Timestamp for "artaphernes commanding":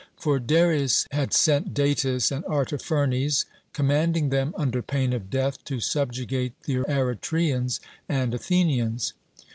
2.45-4.29